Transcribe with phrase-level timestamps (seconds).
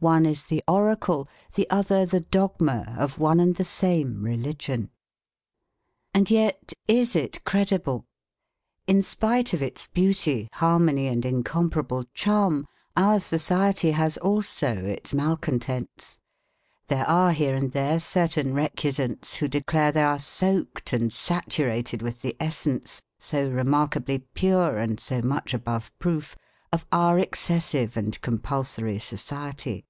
[0.00, 4.90] One is the oracle, the other the dogma of one and the same religion.
[6.12, 8.04] And yet is it credible?
[8.86, 16.18] In spite of its beauty, harmony and incomparable charm, our society has also its malcontents.
[16.88, 22.20] There are here and there certain recusants who declare they are soaked and saturated with
[22.20, 26.36] the essence, so remarkably pure and so much above proof,
[26.74, 29.86] of our excessive and compulsory society.